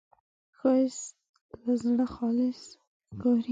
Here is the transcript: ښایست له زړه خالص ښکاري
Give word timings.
ښایست 0.57 1.15
له 1.63 1.73
زړه 1.83 2.05
خالص 2.15 2.61
ښکاري 3.09 3.49